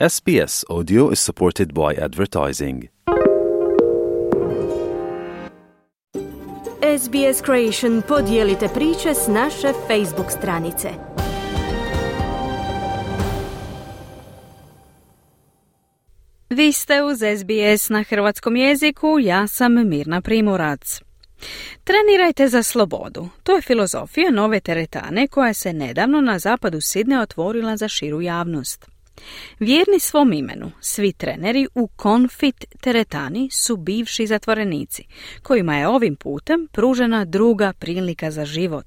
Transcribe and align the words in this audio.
SBS 0.00 0.64
Audio 0.68 1.10
is 1.12 1.20
supported 1.20 1.72
by 1.72 1.94
advertising. 2.04 2.88
SBS 6.98 7.42
Creation 7.44 8.02
podijelite 8.08 8.68
priče 8.68 9.14
s 9.14 9.28
naše 9.28 9.72
Facebook 9.88 10.30
stranice. 10.38 10.88
Vi 16.50 16.72
ste 16.72 17.02
uz 17.02 17.18
SBS 17.18 17.88
na 17.88 18.02
hrvatskom 18.02 18.56
jeziku, 18.56 19.18
ja 19.20 19.46
sam 19.46 19.88
Mirna 19.88 20.20
Primorac. 20.20 21.00
Trenirajte 21.84 22.48
za 22.48 22.62
slobodu. 22.62 23.28
To 23.42 23.52
je 23.52 23.62
filozofija 23.62 24.30
nove 24.30 24.60
teretane 24.60 25.28
koja 25.28 25.54
se 25.54 25.72
nedavno 25.72 26.20
na 26.20 26.38
zapadu 26.38 26.80
Sidne 26.80 27.20
otvorila 27.20 27.76
za 27.76 27.88
širu 27.88 28.22
javnost. 28.22 28.93
Vjerni 29.58 30.00
svom 30.00 30.32
imenu, 30.32 30.72
svi 30.80 31.12
treneri 31.12 31.66
u 31.74 31.88
Confit 32.02 32.64
teretani 32.80 33.48
su 33.52 33.76
bivši 33.76 34.26
zatvorenici, 34.26 35.04
kojima 35.42 35.76
je 35.76 35.88
ovim 35.88 36.16
putem 36.16 36.68
pružena 36.72 37.24
druga 37.24 37.72
prilika 37.72 38.30
za 38.30 38.44
život. 38.44 38.86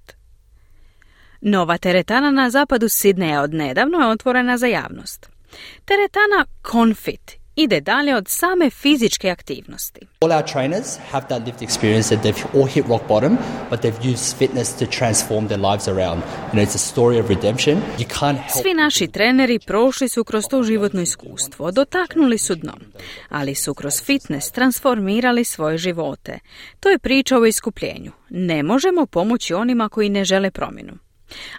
Nova 1.42 1.78
teretana 1.78 2.32
na 2.32 2.50
zapadu 2.50 2.90
Sidneja 2.90 3.42
od 3.42 3.54
nedavno 3.54 4.00
je 4.00 4.08
otvorena 4.08 4.58
za 4.58 4.68
javnost. 4.68 5.30
Teretana 5.86 6.46
Confit 6.72 7.47
ide 7.58 7.82
dalje 7.82 8.16
od 8.16 8.28
same 8.28 8.70
fizičke 8.70 9.30
aktivnosti. 9.30 10.02
All 10.22 10.32
our 10.32 10.46
trainers 10.54 10.98
have 11.12 11.28
that 11.28 11.46
lived 11.46 11.62
experience 11.62 12.16
that 12.16 12.24
they've 12.24 12.46
all 12.54 12.68
hit 12.68 12.86
rock 12.88 13.08
bottom, 13.08 13.38
but 13.70 13.82
they've 13.82 14.10
used 14.12 14.38
fitness 14.38 14.78
to 14.80 14.86
transform 14.86 15.48
their 15.48 15.62
lives 15.72 15.88
around. 15.88 16.22
You 16.24 16.54
know, 16.54 16.64
it's 16.68 16.76
a 16.76 16.92
story 16.94 17.20
of 17.20 17.30
redemption. 17.30 17.76
You 17.98 18.06
can't 18.20 18.38
help 18.38 18.64
Svi 18.64 18.74
naši 18.74 19.08
treneri 19.08 19.60
prošli 19.60 20.10
su 20.10 20.24
kroz 20.24 20.46
to 20.50 20.64
životno 20.64 21.02
iskustvo, 21.02 21.72
dotaknuli 21.72 22.38
su 22.38 22.56
dno, 22.56 22.74
ali 23.30 23.56
su 23.56 23.74
kroz 23.74 24.02
fitness 24.04 24.52
transformirali 24.52 25.44
svoje 25.44 25.78
živote. 25.78 26.40
To 26.80 26.90
je 26.90 27.00
priča 27.00 27.38
o 27.38 27.46
iskupljenju. 27.46 28.12
Ne 28.30 28.64
možemo 28.64 29.06
pomoći 29.06 29.54
onima 29.54 29.90
koji 29.90 30.10
ne 30.10 30.26
žele 30.26 30.52
promjenu. 30.52 30.94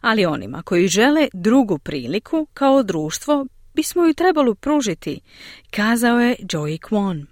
Ali 0.00 0.26
onima 0.26 0.62
koji 0.62 0.88
žele 0.88 1.28
drugu 1.32 1.78
priliku 1.78 2.46
kao 2.54 2.82
društvo 2.82 3.46
bismo 3.78 4.04
ju 4.04 4.14
trebali 4.14 4.54
pružiti, 4.54 5.20
kazao 5.70 6.20
je 6.20 6.36
Joey 6.38 6.78
Kwon. 6.78 7.26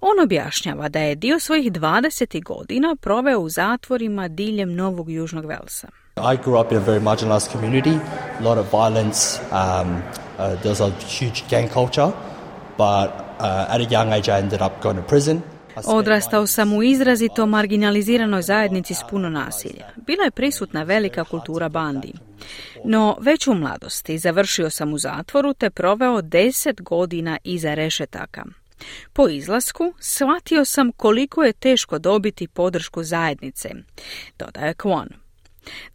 On 0.00 0.20
objašnjava 0.24 0.88
da 0.88 0.98
je 0.98 1.14
dio 1.14 1.40
svojih 1.40 1.72
20 1.72 2.44
godina 2.44 2.96
proveo 3.00 3.40
u 3.40 3.48
zatvorima 3.48 4.28
diljem 4.28 4.74
Novog 4.74 5.10
Južnog 5.10 5.44
Velsa. 5.46 5.88
I 6.16 6.36
grew 6.44 6.60
up 6.60 6.72
in 6.72 6.78
a 6.78 6.80
very 6.80 7.00
marginalized 7.00 7.52
community, 7.52 7.98
a 8.40 8.44
lot 8.44 8.58
of 8.58 8.72
violence, 8.72 9.40
um, 9.50 10.02
uh, 10.38 10.64
was 10.64 10.80
a 10.80 10.90
huge 11.18 11.42
gang 11.50 11.68
culture, 11.68 12.10
but 12.78 13.10
uh, 13.40 13.74
at 13.74 13.80
a 13.80 13.86
young 13.90 14.12
age 14.12 14.28
I 14.28 14.38
ended 14.38 14.60
up 14.60 14.72
going 14.82 14.96
to 14.96 15.08
prison. 15.08 15.51
Spent 15.72 15.86
Odrastao 15.86 16.46
sam 16.46 16.72
u 16.72 16.82
izrazito 16.82 17.46
marginaliziranoj 17.46 18.42
zajednici 18.42 18.94
s 18.94 19.00
puno 19.10 19.30
nasilja. 19.30 19.86
Bila 20.06 20.24
je 20.24 20.30
prisutna 20.30 20.82
velika 20.82 21.24
kultura 21.24 21.68
bandi. 21.68 22.12
No, 22.84 23.16
već 23.20 23.46
u 23.46 23.54
mladosti 23.54 24.18
završio 24.18 24.70
sam 24.70 24.92
u 24.92 24.98
zatvoru 24.98 25.54
te 25.54 25.70
proveo 25.70 26.22
deset 26.22 26.82
godina 26.82 27.38
iza 27.44 27.74
rešetaka. 27.74 28.44
Po 29.12 29.28
izlasku 29.28 29.94
shvatio 29.98 30.64
sam 30.64 30.92
koliko 30.92 31.42
je 31.42 31.52
teško 31.52 31.98
dobiti 31.98 32.48
podršku 32.48 33.02
zajednice, 33.02 33.70
dodaje 34.38 34.74
Kwon. 34.74 35.08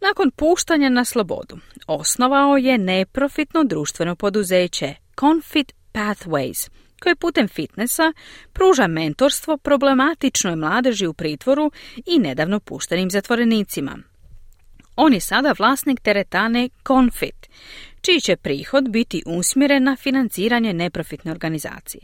Nakon 0.00 0.30
puštanja 0.30 0.88
na 0.88 1.04
slobodu, 1.04 1.58
osnovao 1.86 2.56
je 2.56 2.78
neprofitno 2.78 3.64
društveno 3.64 4.16
poduzeće 4.16 4.94
Confit 5.20 5.72
Pathways, 5.92 6.70
koje 7.02 7.16
putem 7.16 7.48
fitnessa 7.48 8.12
pruža 8.52 8.86
mentorstvo 8.86 9.56
problematičnoj 9.56 10.56
mladeži 10.56 11.06
u 11.06 11.12
pritvoru 11.12 11.70
i 12.06 12.18
nedavno 12.18 12.60
puštenim 12.60 13.10
zatvorenicima. 13.10 13.98
On 14.96 15.14
je 15.14 15.20
sada 15.20 15.54
vlasnik 15.58 16.00
teretane 16.00 16.68
Confit, 16.86 17.48
čiji 18.00 18.20
će 18.20 18.36
prihod 18.36 18.88
biti 18.90 19.22
usmjeren 19.26 19.84
na 19.84 19.96
financiranje 19.96 20.72
neprofitne 20.72 21.30
organizacije. 21.30 22.02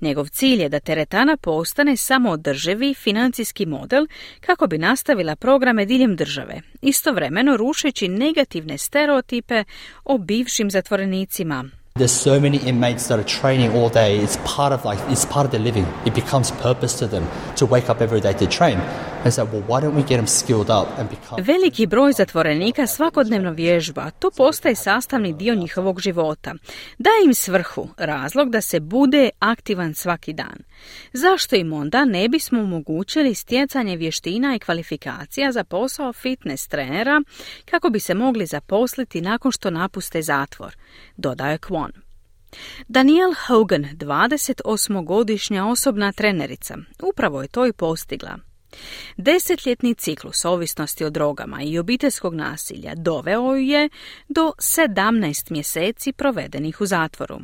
Njegov 0.00 0.28
cilj 0.28 0.62
je 0.62 0.68
da 0.68 0.80
teretana 0.80 1.36
postane 1.36 1.96
samoodrživi 1.96 2.94
financijski 2.94 3.66
model 3.66 4.06
kako 4.40 4.66
bi 4.66 4.78
nastavila 4.78 5.36
programe 5.36 5.86
diljem 5.86 6.16
države, 6.16 6.60
istovremeno 6.82 7.56
rušeći 7.56 8.08
negativne 8.08 8.78
stereotipe 8.78 9.64
o 10.04 10.18
bivšim 10.18 10.70
zatvorenicima, 10.70 11.64
There's 11.96 12.12
so 12.12 12.38
many 12.38 12.58
inmates 12.58 13.08
that 13.08 13.18
are 13.18 13.24
training 13.24 13.72
all 13.72 13.88
day. 13.88 14.18
It's 14.18 14.36
part 14.44 14.72
of 14.72 14.84
like 14.84 15.00
it's 15.08 15.24
part 15.24 15.46
of 15.46 15.50
their 15.50 15.64
living. 15.64 15.86
It 16.04 16.14
becomes 16.14 16.50
purpose 16.62 16.98
to 16.98 17.06
them 17.06 17.24
to 17.56 17.64
wake 17.64 17.88
up 17.88 18.02
every 18.02 18.20
day 18.20 18.34
to 18.34 18.46
train. 18.46 18.78
And 19.24 19.34
so, 19.34 19.44
well, 19.44 19.62
why 19.66 19.80
don't 19.80 19.96
we 19.96 20.02
get 20.02 20.16
them 20.16 20.26
skilled 20.26 20.70
up 20.70 20.98
and 20.98 21.08
become 21.10 21.42
Veliki 21.42 21.86
broj 21.86 22.12
zatvorenika 22.12 22.86
svakodnevno 22.86 23.50
vježba, 23.52 24.10
to 24.10 24.30
postaje 24.30 24.74
sastavni 24.74 25.32
dio 25.32 25.54
njihovog 25.54 26.00
života. 26.00 26.54
Daje 26.98 27.24
im 27.24 27.34
svrhu, 27.34 27.88
razlog 27.96 28.50
da 28.50 28.60
se 28.60 28.80
bude 28.80 29.30
aktivan 29.38 29.94
svaki 29.94 30.32
dan. 30.32 30.56
Zašto 31.12 31.56
im 31.56 31.72
onda 31.72 32.04
ne 32.04 32.28
bismo 32.28 32.60
omogućili 32.60 33.34
stjecanje 33.34 33.96
vještina 33.96 34.54
i 34.54 34.58
kvalifikacija 34.58 35.52
za 35.52 35.64
posao 35.64 36.12
fitness 36.12 36.68
trenera 36.68 37.22
kako 37.64 37.90
bi 37.90 38.00
se 38.00 38.14
mogli 38.14 38.46
zaposliti 38.46 39.20
nakon 39.20 39.52
što 39.52 39.70
napuste 39.70 40.22
zatvor, 40.22 40.76
dodaje 41.16 41.58
Kwon. 41.58 41.85
Daniel 42.88 43.34
Hogan, 43.46 43.84
28-godišnja 43.84 45.66
osobna 45.66 46.12
trenerica, 46.12 46.76
upravo 47.02 47.42
je 47.42 47.48
to 47.48 47.66
i 47.66 47.72
postigla. 47.72 48.38
Desetljetni 49.16 49.94
ciklus 49.94 50.44
ovisnosti 50.44 51.04
o 51.04 51.10
drogama 51.10 51.62
i 51.62 51.78
obiteljskog 51.78 52.34
nasilja 52.34 52.94
doveo 52.94 53.54
ju 53.54 53.62
je 53.62 53.88
do 54.28 54.52
17 54.58 55.50
mjeseci 55.50 56.12
provedenih 56.12 56.80
u 56.80 56.86
zatvoru. 56.86 57.38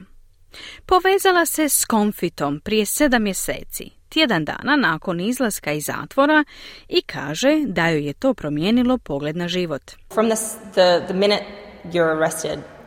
Povezala 0.87 1.47
se 1.47 1.69
s 1.69 1.85
Konfitom 1.85 2.61
prije 2.61 2.87
sedam 2.87 3.23
mjeseci, 3.23 3.91
tjedan 4.09 4.45
dana 4.45 4.77
nakon 4.77 5.21
izlaska 5.21 5.73
iz 5.73 5.85
zatvora 5.85 6.45
i 6.89 7.03
kaže 7.03 7.63
da 7.67 7.89
joj 7.89 8.07
je 8.07 8.13
to 8.13 8.35
promijenilo 8.35 8.99
pogled 8.99 9.37
na 9.37 9.49
život. 9.49 9.83
From 10.15 10.31
the, 10.31 10.37
the, 10.73 11.07
the 11.07 11.15
minute 11.15 11.45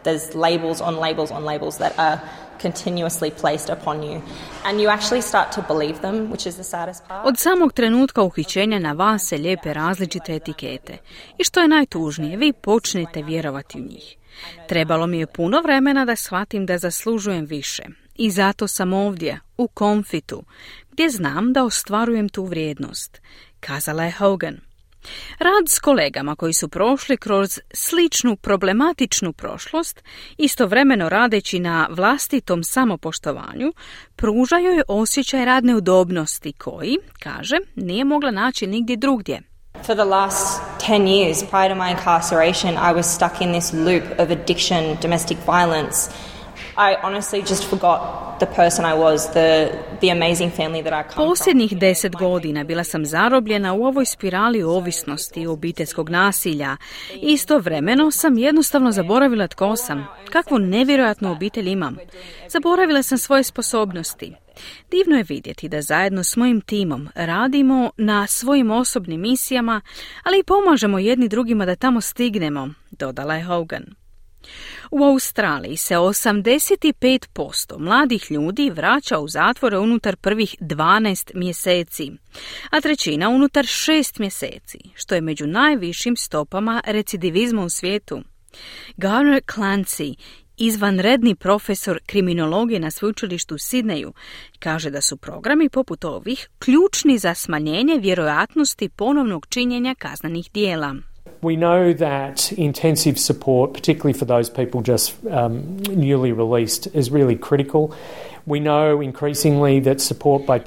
there's 0.05 0.35
labels 0.35 0.81
on 0.81 0.99
labels 0.99 1.31
on 1.31 1.45
labels 1.45 1.77
that 1.77 1.93
are 1.97 2.19
continuously 2.61 3.31
placed 3.41 3.69
upon 3.69 4.03
you. 4.03 4.21
And 4.65 4.81
you 4.81 4.89
actually 4.89 5.21
start 5.21 5.51
to 5.51 5.61
believe 5.73 5.99
them, 6.01 6.31
which 6.31 6.47
is 6.47 6.55
the 6.55 6.63
saddest 6.63 7.07
part. 7.07 7.27
Od 7.27 7.37
samog 7.37 7.73
trenutka 7.73 8.21
uhićenja 8.21 8.79
na 8.79 8.91
vas 8.91 9.27
se 9.27 9.37
lijepe 9.37 9.73
različite 9.73 10.35
etikete. 10.35 10.97
I 11.37 11.43
što 11.43 11.59
je 11.59 11.67
najtužnije, 11.67 12.37
vi 12.37 12.53
počnete 12.53 13.21
vjerovati 13.21 13.81
u 13.81 13.85
njih. 13.85 14.17
Trebalo 14.67 15.07
mi 15.07 15.19
je 15.19 15.27
puno 15.27 15.61
vremena 15.61 16.05
da 16.05 16.15
shvatim 16.15 16.65
da 16.65 16.77
zaslužujem 16.77 17.45
više. 17.45 17.83
I 18.15 18.31
zato 18.31 18.67
sam 18.67 18.93
ovdje, 18.93 19.39
u 19.57 19.67
konfitu, 19.67 20.43
gdje 20.91 21.09
znam 21.09 21.53
da 21.53 21.63
ostvarujem 21.63 22.29
tu 22.29 22.45
vrijednost, 22.45 23.21
kazala 23.59 24.03
je 24.03 24.11
Hogan. 24.11 24.64
Rad 25.39 25.69
s 25.69 25.79
kolegama 25.79 26.35
koji 26.35 26.53
su 26.53 26.69
prošli 26.69 27.17
kroz 27.17 27.59
sličnu 27.73 28.35
problematičnu 28.35 29.33
prošlost, 29.33 30.03
istovremeno 30.37 31.09
radeći 31.09 31.59
na 31.59 31.87
vlastitom 31.89 32.63
samopoštovanju, 32.63 33.73
pružaju 34.15 34.65
joj 34.65 34.83
osjećaj 34.87 35.45
radne 35.45 35.75
udobnosti 35.75 36.53
koji, 36.53 36.97
kaže, 37.19 37.57
nije 37.75 38.05
mogla 38.05 38.31
naći 38.31 38.67
nigdje 38.67 38.95
drugdje. 38.95 39.41
For 39.83 39.95
the 39.95 40.05
last 40.05 40.61
10 40.79 41.07
years 41.07 41.43
prior 41.49 41.69
to 41.69 41.75
my 41.75 41.91
incarceration, 41.91 42.73
I 42.73 42.93
was 42.93 43.03
stuck 43.03 43.41
in 43.41 43.51
this 43.51 43.73
loop 43.73 44.03
of 44.19 44.29
addiction, 44.31 44.97
domestic 45.01 45.37
violence. 45.45 46.11
I 46.77 46.95
honestly 47.03 47.41
just 47.41 47.69
forgot 47.69 47.99
the 48.39 48.45
person 48.45 48.85
I 48.85 48.93
was, 48.93 49.33
the, 49.33 49.71
the 50.01 50.09
amazing 50.09 50.51
family 50.51 50.83
that 50.83 50.93
I 50.93 51.13
come. 51.13 51.27
Posljednjih 51.27 51.77
deset 51.77 52.15
godina 52.15 52.63
bila 52.63 52.83
sam 52.83 53.05
zarobljena 53.05 53.73
u 53.73 53.85
ovoj 53.85 54.05
spirali 54.05 54.63
ovisnosti 54.63 55.41
i 55.41 55.47
obiteljskog 55.47 56.09
nasilja. 56.09 56.77
Istovremeno 57.21 58.11
sam 58.11 58.37
jednostavno 58.37 58.91
zaboravila 58.91 59.47
tko 59.47 59.75
sam, 59.75 60.07
kakvu 60.31 60.59
nevjerojatnu 60.59 61.31
obitelj 61.31 61.69
imam. 61.69 61.97
Zaboravila 62.49 63.03
sam 63.03 63.17
svoje 63.17 63.43
sposobnosti. 63.43 64.35
Divno 64.91 65.17
je 65.17 65.23
vidjeti 65.23 65.69
da 65.69 65.81
zajedno 65.81 66.23
s 66.23 66.35
mojim 66.35 66.61
timom 66.61 67.09
radimo 67.15 67.91
na 67.97 68.27
svojim 68.27 68.71
osobnim 68.71 69.21
misijama, 69.21 69.81
ali 70.23 70.39
i 70.39 70.43
pomažemo 70.43 70.99
jedni 70.99 71.27
drugima 71.27 71.65
da 71.65 71.75
tamo 71.75 72.01
stignemo, 72.01 72.69
dodala 72.91 73.35
je 73.35 73.43
Hogan. 73.43 74.04
U 74.91 75.03
Australiji 75.03 75.77
se 75.77 75.95
85% 75.95 77.79
mladih 77.79 78.31
ljudi 78.31 78.69
vraća 78.69 79.19
u 79.19 79.27
zatvore 79.27 79.77
unutar 79.77 80.15
prvih 80.15 80.55
12 80.59 81.31
mjeseci, 81.35 82.11
a 82.69 82.81
trećina 82.81 83.29
unutar 83.29 83.65
6 83.65 84.19
mjeseci, 84.19 84.79
što 84.95 85.15
je 85.15 85.21
među 85.21 85.47
najvišim 85.47 86.15
stopama 86.15 86.81
recidivizma 86.85 87.63
u 87.63 87.69
svijetu. 87.69 88.21
Garner 88.97 89.41
Clancy 89.43 90.15
izvanredni 90.57 91.35
profesor 91.35 91.99
kriminologije 92.05 92.79
na 92.79 92.91
sveučilištu 92.91 93.55
u 93.55 93.57
Sidneju, 93.57 94.13
kaže 94.59 94.89
da 94.89 95.01
su 95.01 95.17
programi 95.17 95.69
poput 95.69 96.05
ovih 96.05 96.49
ključni 96.59 97.17
za 97.17 97.33
smanjenje 97.33 97.97
vjerojatnosti 97.99 98.89
ponovnog 98.89 99.45
činjenja 99.49 99.95
kaznenih 99.95 100.51
dijela. 100.53 100.95
We 101.45 101.57
know 101.57 101.93
that 101.93 102.51
intensive 102.53 103.19
support, 103.19 103.75
particularly 103.75 104.17
for 104.17 104.25
those 104.25 104.49
people 104.49 104.81
just 104.81 105.13
um, 105.27 105.77
newly 105.77 106.31
released, 106.31 106.87
is 106.95 107.11
really 107.11 107.35
critical. 107.35 107.93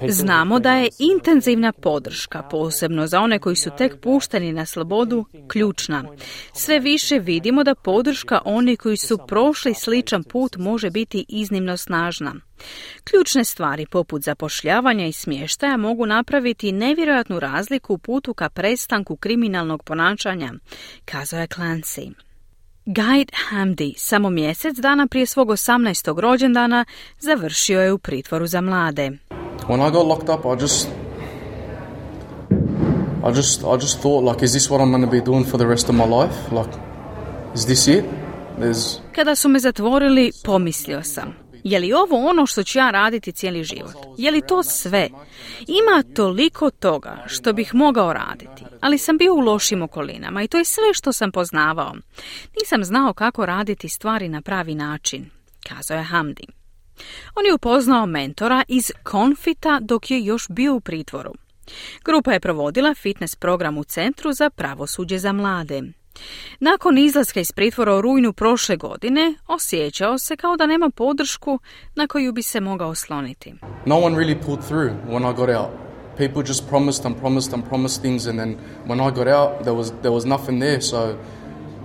Znamo 0.08 0.58
da 0.58 0.72
je 0.72 0.88
intenzivna 0.98 1.72
podrška, 1.72 2.42
posebno 2.42 3.06
za 3.06 3.20
one 3.20 3.38
koji 3.38 3.56
su 3.56 3.70
tek 3.78 4.00
pušteni 4.00 4.52
na 4.52 4.66
slobodu, 4.66 5.24
ključna. 5.48 6.04
Sve 6.52 6.80
više 6.80 7.18
vidimo 7.18 7.64
da 7.64 7.74
podrška 7.74 8.40
onih 8.44 8.78
koji 8.78 8.96
su 8.96 9.18
prošli 9.26 9.74
sličan 9.74 10.24
put 10.24 10.56
može 10.56 10.90
biti 10.90 11.24
iznimno 11.28 11.76
snažna. 11.76 12.34
Ključne 13.04 13.44
stvari 13.44 13.86
poput 13.86 14.22
zapošljavanja 14.22 15.06
i 15.06 15.12
smještaja 15.12 15.76
mogu 15.76 16.06
napraviti 16.06 16.72
nevjerojatnu 16.72 17.40
razliku 17.40 17.94
u 17.94 17.98
putu 17.98 18.34
ka 18.34 18.48
prestanku 18.48 19.16
kriminalnog 19.16 19.82
ponašanja, 19.82 20.52
kazao 21.04 21.40
je 21.40 21.46
Clancy. 21.46 22.27
Guide 22.90 23.32
Hamdi 23.48 23.94
samo 23.96 24.30
mjesec 24.30 24.76
dana 24.76 25.06
prije 25.06 25.26
svog 25.26 25.48
18. 25.48 26.20
rođendana 26.20 26.84
završio 27.20 27.80
je 27.80 27.92
u 27.92 27.98
pritvoru 27.98 28.46
za 28.46 28.60
mlade. 28.60 29.10
When 29.68 29.88
I 29.88 29.92
got 29.92 30.06
locked 30.06 30.38
up, 30.38 30.44
I 30.44 30.62
just 30.62 30.88
I 33.26 33.36
just 33.36 33.60
I 33.60 33.80
just 33.80 34.00
thought 34.00 34.32
like 34.32 34.44
is 34.44 34.52
this 34.52 34.70
what 34.70 34.80
I'm 34.80 34.90
going 34.90 35.04
to 35.04 35.10
be 35.10 35.20
doing 35.20 35.46
for 35.50 35.58
the 35.58 35.66
rest 35.66 35.88
of 35.88 35.94
my 35.94 36.04
life? 36.04 36.54
Like 36.54 36.78
is 37.54 37.66
this 37.66 37.88
it? 37.88 38.04
There's... 38.58 38.98
Kada 39.14 39.36
su 39.36 39.48
me 39.48 39.58
zatvorili, 39.58 40.30
pomislio 40.44 41.02
sam. 41.02 41.34
Je 41.64 41.78
li 41.78 41.92
ovo 41.92 42.28
ono 42.28 42.46
što 42.46 42.62
ću 42.62 42.78
ja 42.78 42.90
raditi 42.90 43.32
cijeli 43.32 43.64
život? 43.64 43.96
Je 44.18 44.30
li 44.30 44.42
to 44.48 44.62
sve? 44.62 45.08
Ima 45.66 46.14
toliko 46.14 46.70
toga 46.70 47.24
što 47.26 47.52
bih 47.52 47.74
mogao 47.74 48.12
raditi, 48.12 48.64
ali 48.80 48.98
sam 48.98 49.18
bio 49.18 49.34
u 49.34 49.40
lošim 49.40 49.82
okolinama 49.82 50.42
i 50.42 50.48
to 50.48 50.58
je 50.58 50.64
sve 50.64 50.94
što 50.94 51.12
sam 51.12 51.32
poznavao. 51.32 51.94
Nisam 52.60 52.84
znao 52.84 53.12
kako 53.12 53.46
raditi 53.46 53.88
stvari 53.88 54.28
na 54.28 54.42
pravi 54.42 54.74
način, 54.74 55.30
kazao 55.68 55.96
je 55.96 56.04
Hamdi. 56.04 56.46
On 57.34 57.46
je 57.46 57.54
upoznao 57.54 58.06
mentora 58.06 58.62
iz 58.68 58.92
Konfita 59.02 59.78
dok 59.80 60.10
je 60.10 60.24
još 60.24 60.46
bio 60.48 60.74
u 60.74 60.80
pritvoru. 60.80 61.32
Grupa 62.04 62.32
je 62.32 62.40
provodila 62.40 62.94
fitness 62.94 63.36
program 63.36 63.78
u 63.78 63.84
Centru 63.84 64.32
za 64.32 64.50
pravosuđe 64.50 65.18
za 65.18 65.32
mlade. 65.32 65.82
Nakon 66.60 66.98
izlaska 66.98 67.40
iz 67.40 67.52
pritvora 67.52 67.96
u 67.96 68.00
rujnu 68.00 68.32
prošle 68.32 68.76
godine, 68.76 69.34
osjećao 69.46 70.18
se 70.18 70.36
kao 70.36 70.56
da 70.56 70.66
nema 70.66 70.90
podršku 70.90 71.58
na 71.94 72.06
koju 72.06 72.32
bi 72.32 72.42
se 72.42 72.60
mogao 72.60 72.88
osloniti. 72.88 73.54
No 73.86 73.96
one 73.96 74.16
really 74.16 74.44
pulled 74.44 74.64
through 74.66 74.92
when 75.08 75.32
I 75.32 75.36
got 75.36 75.48
out. 75.48 75.87
People 76.18 76.42
just 76.42 76.68
promised 76.68 77.04
and 77.04 77.16
promised 77.20 77.52
and 77.52 77.68
promised 77.68 78.02
things 78.02 78.26
and 78.26 78.38
then 78.38 78.56
when 78.86 79.00
I 79.00 79.10
got 79.10 79.28
out 79.28 79.64
there 79.64 79.74
was, 79.74 79.92
there 80.02 80.12
was 80.12 80.24
nothing 80.24 80.60
there 80.60 80.80
so 80.80 81.16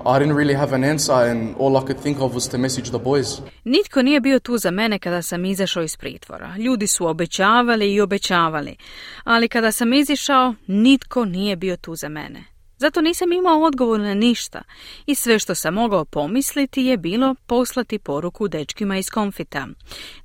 I 0.06 0.20
didn't 0.20 0.36
really 0.36 0.54
have 0.54 0.76
an 0.76 0.84
answer 0.84 1.14
and 1.14 1.56
all 1.58 1.78
I 1.78 1.82
could 1.82 2.00
think 2.00 2.20
of 2.20 2.34
was 2.34 2.50
to 2.50 2.58
message 2.58 2.90
the 2.90 3.00
boys. 3.00 3.42
Nitko 3.64 4.02
nije 4.02 4.20
bio 4.20 4.40
tu 4.40 4.58
za 4.58 4.72
mene 4.72 5.00
kada 5.00 5.22
sam 5.22 5.46
izašao 5.46 5.84
iz 5.84 5.98
pritvora. 5.98 6.56
Ljudi 6.58 6.88
su 6.88 7.08
obećavali 7.08 7.94
i 7.94 8.02
obećavali, 8.02 8.76
ali 9.24 9.48
kada 9.48 9.72
sam 9.72 9.94
izišao, 9.94 10.56
nitko 10.68 11.26
nije 11.26 11.56
bio 11.56 11.78
tu 11.78 11.96
za 11.96 12.10
mene. 12.10 12.44
Zato 12.78 13.02
nisam 13.02 13.32
imao 13.32 13.62
odgovor 13.62 14.00
na 14.00 14.14
ništa 14.14 14.62
i 15.06 15.16
sve 15.16 15.40
što 15.40 15.56
sam 15.56 15.74
mogao 15.74 16.06
pomisliti 16.06 16.82
je 16.82 16.98
bilo 16.98 17.36
poslati 17.48 18.00
poruku 18.00 18.48
dečkima 18.48 18.98
iz 18.98 19.10
Konfita, 19.10 19.68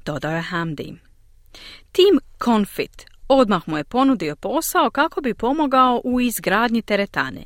dodao 0.04 0.32
je 0.32 0.42
Hamdi. 0.42 0.94
Tim 1.92 2.20
Konfit 2.38 3.17
odmah 3.28 3.68
mu 3.68 3.76
je 3.76 3.84
ponudio 3.84 4.36
posao 4.36 4.90
kako 4.90 5.20
bi 5.20 5.34
pomogao 5.34 6.00
u 6.04 6.20
izgradnji 6.20 6.82
teretane, 6.82 7.44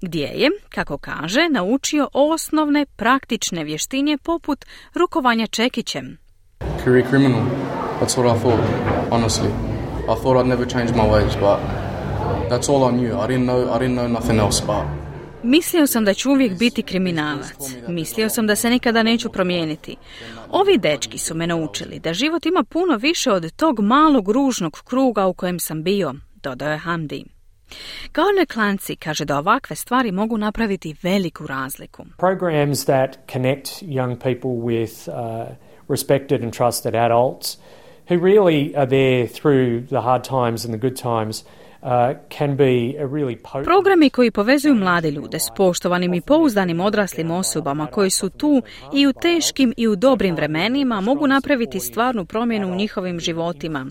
gdje 0.00 0.26
je, 0.26 0.50
kako 0.68 0.98
kaže, 0.98 1.48
naučio 1.50 2.08
osnovne 2.12 2.86
praktične 2.86 3.64
vještinje 3.64 4.18
poput 4.18 4.64
rukovanja 4.94 5.46
čekićem. 5.46 6.18
Career 6.84 7.08
criminal, 7.08 7.42
that's 8.00 8.16
what 8.16 8.36
I 8.36 8.40
thought, 8.40 8.60
honestly. 9.10 9.50
I 10.04 10.14
thought 10.20 10.36
I'd 10.36 10.48
never 10.48 10.66
change 10.66 10.90
my 10.92 11.08
ways, 11.08 11.34
but 11.40 11.84
That's 12.48 12.68
all 12.68 12.84
I 12.84 12.90
knew. 12.90 13.18
I 13.18 13.26
didn't 13.26 13.46
know, 13.46 13.72
I 13.72 13.78
didn't 13.78 13.96
know 13.96 14.06
nothing 14.06 14.38
else, 14.38 14.60
but... 14.60 15.03
Mislio 15.46 15.86
sam 15.86 16.04
da 16.04 16.14
ću 16.14 16.30
uvijek 16.30 16.58
biti 16.58 16.82
kriminalac. 16.82 17.76
Mislio 17.88 18.28
sam 18.28 18.46
da 18.46 18.56
se 18.56 18.70
nikada 18.70 19.02
neću 19.02 19.32
promijeniti. 19.32 19.96
Ovi 20.50 20.78
dečki 20.78 21.18
su 21.18 21.34
me 21.34 21.46
naučili 21.46 21.98
da 21.98 22.12
život 22.12 22.46
ima 22.46 22.64
puno 22.64 22.96
više 22.96 23.32
od 23.32 23.52
tog 23.56 23.80
malog 23.80 24.28
ružnog 24.30 24.82
kruga 24.84 25.26
u 25.26 25.34
kojem 25.34 25.58
sam 25.58 25.82
bio, 25.82 26.14
dodao 26.42 26.70
je 26.70 26.78
Hamdi. 26.78 27.24
Garner 28.14 28.46
Clancy 28.46 28.96
kaže 28.96 29.24
da 29.24 29.38
ovakve 29.38 29.76
stvari 29.76 30.12
mogu 30.12 30.38
napraviti 30.38 30.96
veliku 31.02 31.46
razliku. 31.46 32.04
Programs 32.18 32.84
that 32.84 33.16
connect 33.32 33.68
young 33.82 34.16
people 34.16 34.50
with 34.50 35.08
uh, 35.08 35.56
respected 35.88 36.42
and 36.42 36.52
trusted 36.52 36.94
adults 36.94 37.58
who 38.08 38.24
really 38.24 38.76
are 38.76 38.86
there 38.86 39.26
through 39.26 39.86
the 39.88 40.00
hard 40.00 40.24
times 40.24 40.64
and 40.64 40.74
the 40.74 40.88
good 40.88 40.96
times 41.02 41.44
Programi 43.64 44.10
koji 44.10 44.30
povezuju 44.30 44.74
mlade 44.74 45.10
ljude 45.10 45.38
s 45.38 45.46
poštovanim 45.56 46.14
i 46.14 46.20
pouzdanim 46.20 46.80
odraslim 46.80 47.30
osobama 47.30 47.86
koji 47.86 48.10
su 48.10 48.30
tu 48.30 48.62
i 48.94 49.06
u 49.06 49.12
teškim 49.12 49.74
i 49.76 49.88
u 49.88 49.96
dobrim 49.96 50.36
vremenima 50.36 51.00
mogu 51.00 51.26
napraviti 51.26 51.80
stvarnu 51.80 52.24
promjenu 52.24 52.72
u 52.72 52.74
njihovim 52.74 53.20
životima. 53.20 53.86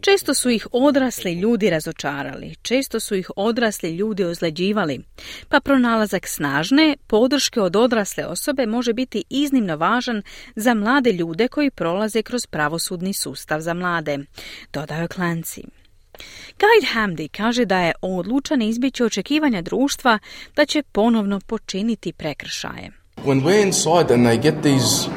Često 0.00 0.34
su 0.34 0.50
ih 0.50 0.66
odrasli 0.72 1.32
ljudi 1.32 1.70
razočarali, 1.70 2.54
često 2.62 3.00
su 3.00 3.14
ih 3.14 3.30
odrasli 3.36 3.90
ljudi 3.90 4.24
ozleđivali, 4.24 5.00
pa 5.48 5.60
pronalazak 5.60 6.26
snažne 6.26 6.96
podrške 7.06 7.60
od 7.60 7.76
odrasle 7.76 8.26
osobe 8.26 8.66
može 8.66 8.92
biti 8.92 9.24
iznimno 9.30 9.76
važan 9.76 10.22
za 10.56 10.74
mlade 10.74 11.12
ljude 11.12 11.48
koji 11.48 11.70
prolaze 11.70 12.22
kroz 12.22 12.46
pravosudni 12.46 13.14
sustav 13.14 13.60
za 13.60 13.74
mlade, 13.74 14.18
dodao 14.72 15.06
Clancy. 15.06 15.81
Guide 16.58 16.86
Hamdi 16.92 17.28
kaže 17.28 17.64
da 17.64 17.78
je 17.78 17.92
odlučan 18.02 18.62
izbjeći 18.62 19.04
očekivanja 19.04 19.62
društva 19.62 20.18
da 20.56 20.66
će 20.66 20.82
ponovno 20.82 21.40
počiniti 21.46 22.12
prekršaje. 22.12 22.90
When 23.24 23.42
we're 23.42 23.62
inside 23.66 24.14
and 24.14 24.26
they 24.26 24.42
get 24.42 24.54
these 24.62 25.08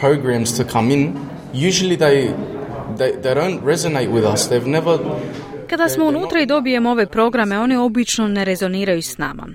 programs 0.00 0.56
to 0.56 0.64
come 0.72 0.94
in, 0.94 1.14
usually 1.54 1.96
they, 1.96 2.34
they, 2.96 3.22
they 3.22 3.34
don't 3.34 3.60
resonate 3.64 4.08
with 4.10 4.32
us. 4.34 4.48
They've 4.48 4.68
never 4.68 4.98
kada 5.70 5.88
smo 5.88 6.04
unutra 6.04 6.40
i 6.40 6.46
dobijemo 6.46 6.90
ove 6.90 7.06
programe, 7.06 7.58
one 7.58 7.78
obično 7.78 8.28
ne 8.28 8.44
rezoniraju 8.44 9.02
s 9.02 9.18
nama. 9.18 9.46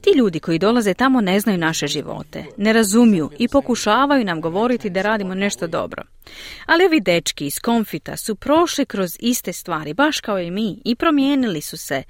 Ti 0.00 0.10
ljudi 0.16 0.40
koji 0.40 0.58
dolaze 0.58 0.94
tamo 0.94 1.20
ne 1.20 1.40
znaju 1.40 1.58
naše 1.58 1.86
živote, 1.86 2.44
ne 2.56 2.72
razumiju 2.72 3.30
i 3.38 3.48
pokušavaju 3.48 4.24
nam 4.24 4.40
govoriti 4.40 4.90
da 4.90 5.02
radimo 5.02 5.34
nešto 5.34 5.66
dobro. 5.66 6.02
Ali 6.66 6.84
ovi 6.84 7.00
dečki 7.00 7.46
iz 7.46 7.58
konfita 7.58 8.16
su 8.16 8.34
prošli 8.34 8.86
kroz 8.86 9.16
iste 9.20 9.52
stvari, 9.52 9.94
baš 9.94 10.20
kao 10.20 10.40
i 10.40 10.50
mi, 10.50 10.82
i 10.84 10.96
promijenili 10.96 11.60
su 11.60 11.76
se. 11.76 12.02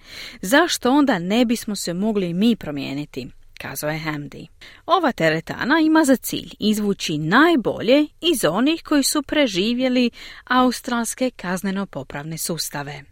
Zašto 0.42 0.90
onda 0.90 1.18
ne 1.18 1.44
bismo 1.44 1.76
se 1.76 1.94
mogli 1.94 2.34
mi 2.34 2.56
promijeniti? 2.56 3.28
kazao 3.62 3.90
je 3.90 3.98
Hamdi. 3.98 4.46
Ova 4.86 5.12
teretana 5.12 5.80
ima 5.80 6.04
za 6.04 6.16
cilj 6.16 6.50
izvući 6.58 7.18
najbolje 7.18 8.06
iz 8.20 8.44
onih 8.44 8.82
koji 8.82 9.02
su 9.02 9.22
preživjeli 9.22 10.10
australske 10.44 11.30
kazneno-popravne 11.30 12.38
sustave. 12.38 13.11